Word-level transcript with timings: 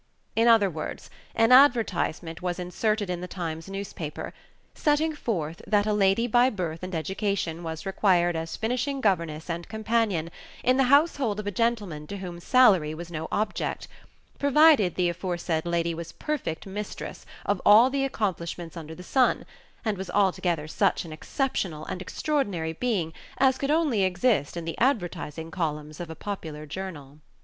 In 0.35 0.47
other 0.47 0.67
words, 0.67 1.11
an 1.35 1.51
advertisement 1.51 2.41
was 2.41 2.57
inserted 2.57 3.07
in 3.07 3.21
the 3.21 3.27
Times 3.27 3.69
newspaper, 3.69 4.33
setting 4.73 5.13
forth 5.15 5.61
that 5.67 5.85
a 5.85 5.93
lady 5.93 6.25
by 6.25 6.49
birth 6.49 6.81
and 6.81 6.95
education 6.95 7.61
was 7.61 7.85
required 7.85 8.35
as 8.35 8.55
finishing 8.57 8.99
governess 8.99 9.47
and 9.47 9.67
companion 9.69 10.31
in 10.63 10.77
the 10.77 10.85
household 10.85 11.39
of 11.39 11.45
a 11.45 11.51
gentleman 11.51 12.07
to 12.07 12.17
whom 12.17 12.39
salary 12.39 12.95
was 12.95 13.11
no 13.11 13.27
object, 13.31 13.87
provided 14.39 14.95
the 14.95 15.07
aforesaid 15.09 15.67
lady 15.67 15.93
was 15.93 16.11
perfect 16.13 16.65
mistress 16.65 17.23
of 17.45 17.61
all 17.63 17.91
the 17.91 18.03
accomplishments 18.03 18.75
under 18.75 18.95
the 18.95 19.03
sun, 19.03 19.45
and 19.85 19.99
was 19.99 20.09
altogether 20.09 20.67
such 20.67 21.05
an 21.05 21.13
exceptional 21.13 21.85
and 21.85 22.01
extraordinary 22.01 22.73
being 22.73 23.13
as 23.37 23.59
could 23.59 23.69
only 23.69 24.01
exist 24.01 24.57
in 24.57 24.65
the 24.65 24.79
advertising 24.79 25.51
columns 25.51 25.99
of 25.99 26.09
a 26.09 26.15
popular 26.15 26.65
journal. 26.65 27.19